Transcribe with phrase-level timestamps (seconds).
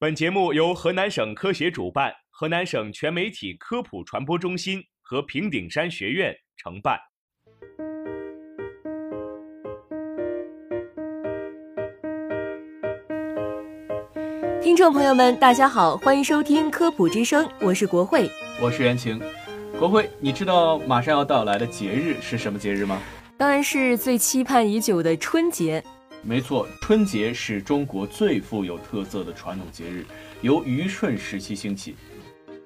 [0.00, 6.96] 本节目由河南省科协主办，河南省全媒体科普传播中心和平顶山学院承办。
[14.62, 18.30] 听众朋友们，大家好，欢迎收听科普之声，我是国慧，
[18.62, 19.20] 我是袁晴。
[19.80, 23.02] 国慧，你知道马上要到来的节日是什么节日吗？
[23.36, 25.82] 当然是最期盼已久的春节。
[26.28, 30.04] 没错，春节是中国最富有特色的传统节日，
[30.42, 31.96] 由虞舜时期兴起。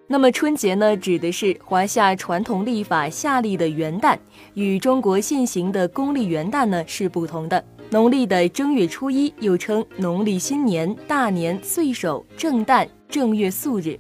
[0.08, 4.18] 那么春节呢，指的是华夏传统历法夏历的元旦，
[4.54, 7.64] 与中国现行的公历元旦呢是不同的。
[7.90, 13.96] 农历的正月初一又称农历新年、大年、岁首、正旦、正月素日，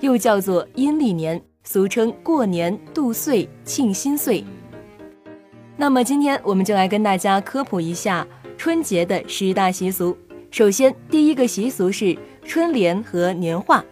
[0.00, 4.42] 又叫做阴历年，俗称过年、度岁、庆新岁。
[5.76, 8.26] 那么今天我们就来跟大家科普一下
[8.58, 10.14] 春节的十大习俗。
[10.50, 13.82] 首先，第一个习俗是春联和年画。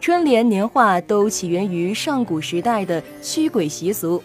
[0.00, 4.20] 春联、年画都起源于上古时代的驱鬼习俗。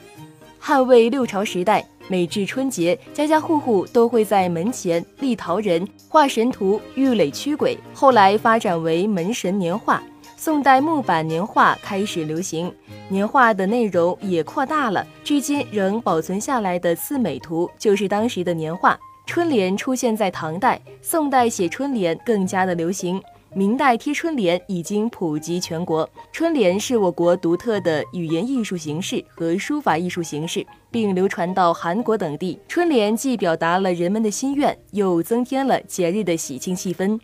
[0.58, 1.88] 汉魏六朝时代。
[2.10, 7.78] 每至春节，家家户户都会在门前立陶人、画神图、玉垒驱鬼。
[7.94, 10.04] 后来发展为门神年画。
[10.36, 12.70] 宋代木板年画开始流行，
[13.08, 15.08] 年画的内容也扩大了。
[15.24, 19.00] 至今仍保存下来的四美图就是当时的年画。
[19.26, 23.22] 春联出现在唐代，宋代写春联更加的流行。
[23.56, 26.08] 明代贴春联已经普及全国。
[26.32, 32.60] 春联是我国独特的语言艺术形式和书法艺术形式，并流传到韩国等地。
[32.68, 37.20] 春联既表达了人们的心愿，又增添了节日的喜庆气氛。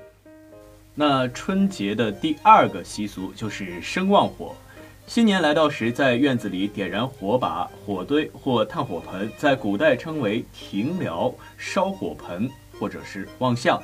[0.96, 4.56] 那春节的第二个习俗就是生旺火。
[5.10, 12.48] 新年来到时，在院子里点燃火把、火堆或炭火盆，在古代称为庭燎、烧火盆
[12.80, 13.82] 或者是旺相。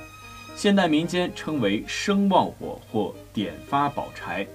[0.56, 4.46] 现代民间称为生旺火或点发宝柴。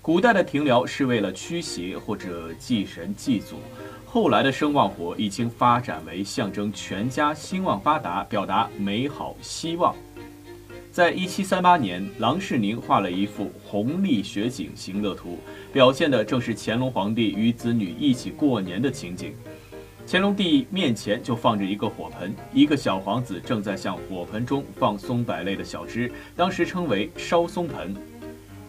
[0.00, 3.56] 古代的庭燎是为了驱邪或者祭神祭祖，
[4.06, 9.92] 后来的生旺火已经发展为象征全家兴旺发达，表达美好希望。
[10.96, 15.38] 在一七三八年，郎世宁画了一幅红历雪景行乐图，
[15.70, 19.34] 表现的正是乾隆皇帝与子女一起过年的情景。
[20.08, 27.94] 乾隆帝面前就放着一个火盆，一个小皇子正在向火盆中放松柏类的小枝，当时称为烧松盆。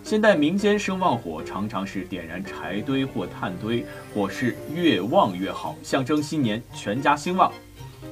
[0.04, 7.50] 现代民间生旺火常常是点燃柴堆或炭堆，火势越旺越好，象征新年全家兴旺。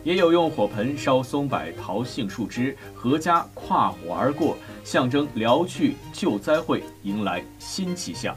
[0.03, 8.35] 也有用火盆烧松柏、桃杏树枝，阖家跨火而过，象征疗去旧灾会，迎来新气象。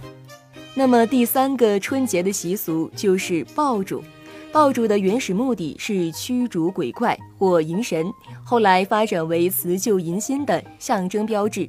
[0.74, 4.02] 那么第三个春节的习俗就是爆竹。
[4.50, 8.10] 爆竹的原始目的是驱逐鬼怪或迎神，
[8.44, 11.68] 后来发展为辞旧迎新的象征标志，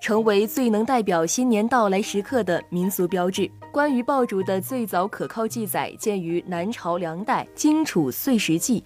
[0.00, 3.50] 成为最能代表新年到来时刻的民俗标志。
[3.72, 8.80] 关于爆竹的最早可靠记载见于南朝梁代《荆楚岁时记》，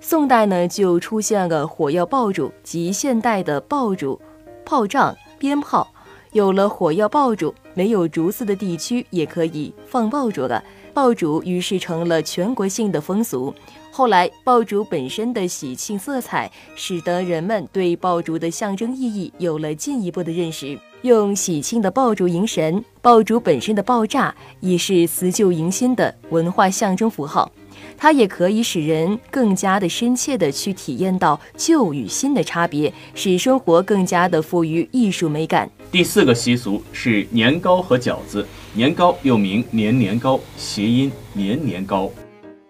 [0.00, 4.20] 宋代呢就出现了火药爆竹及现代的爆竹、
[4.64, 5.86] 炮仗、鞭炮。
[6.32, 10.62] 有了火药爆竹，没有竹子的地区也可以放爆竹了。
[10.92, 13.52] 爆竹于是成了全国性的风俗。
[13.90, 20.78] 后来，爆竹本身的喜庆色彩，使得人们对爆竹的象征意义有了进一步的认识。
[21.02, 27.50] 用喜庆的爆竹迎神，爆竹本身的爆炸也是辞旧迎新的文化象征符号。
[27.96, 35.70] 它也可以使人更加的深切的去体验到旧与新的差别，使生活更加的富于艺术美感。
[35.90, 38.46] 第四个习俗是年糕和饺子。
[38.74, 42.10] 年糕又名年年糕，谐音年年糕，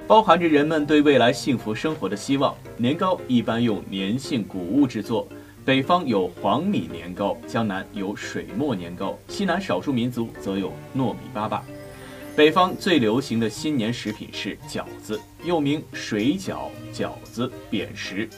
[0.07, 2.55] 包含着人们对未来幸福生活的希望。
[2.77, 5.29] 年糕一般用粘性谷物制作，
[5.65, 11.61] 北方有黄米年糕，江南有水磨年糕，西南少数民族则有糯米粑粑。
[12.39, 18.31] 北方最流行的新年食品是饺子，又名水饺、饺子、扁食。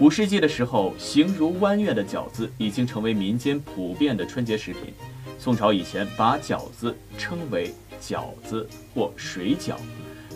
[0.00, 4.92] 五世纪的时候，形如弯月的饺子已经成为民间普遍的春节食品。
[5.38, 9.76] 宋朝以前把饺子称为饺子或水饺，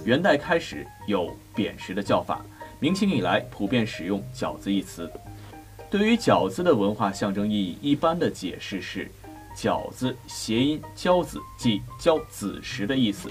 [0.04, 2.46] 元代开始有扁食的叫法，
[2.78, 5.10] 明清以来普遍使用饺子一词。
[5.90, 9.10] 对于饺子的文化象征意义，一般的解释是，
[9.56, 13.30] 饺子谐音交子，即交子时的意思，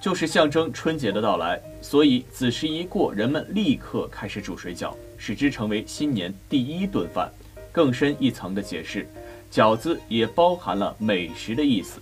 [0.00, 1.58] 就是象征春节的到来。
[1.80, 7.32] 所以子时一过，人们立刻开始煮水饺，使之成为新年第一顿饭。
[7.72, 9.08] 更深一层的解释。
[9.50, 12.00] 饺子也包含了美食的意思。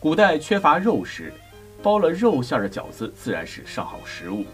[0.00, 1.32] 古代缺乏肉食，
[1.82, 4.46] 包了肉馅的饺子自然是上好食物。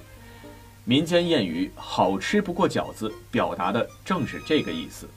[0.85, 5.09] 民间谚语“好吃不过饺子”表达的正是这个意思。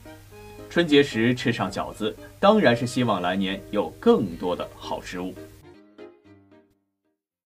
[0.74, 5.32] 春节时吃上饺子，当然是希望来年有更多的好食物。